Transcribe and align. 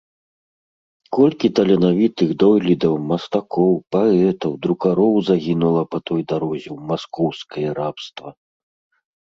Колькі 1.17 1.47
таленавітых 1.59 2.29
дойлідаў, 2.43 2.93
мастакоў, 3.11 3.71
паэтаў, 3.97 4.51
друкароў 4.65 5.13
загінула 5.29 5.83
па 5.95 6.03
той 6.11 6.21
дарозе 6.35 6.67
ў 6.75 6.91
маскоўскае 6.91 7.69
рабства! 7.83 8.29